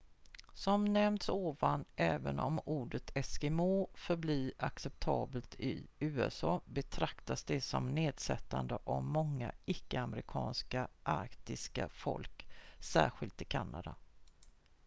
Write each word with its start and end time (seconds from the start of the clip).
"som 0.53 0.85
nämnts 0.85 1.29
ovan 1.29 1.85
även 1.95 2.39
om 2.39 2.59
ordet 2.65 3.11
"eskimo" 3.15 3.87
förblir 3.93 4.53
acceptabelt 4.59 5.55
i 5.59 5.87
usa 5.99 6.61
betraktas 6.65 7.43
det 7.43 7.61
som 7.61 7.87
nedsättande 7.89 8.79
av 8.83 9.03
många 9.03 9.51
icke-amerikanska 9.65 10.87
arktiska 11.03 11.89
folk 11.89 12.47
särskilt 12.79 13.41
i 13.41 13.45
kanada. 13.45 13.95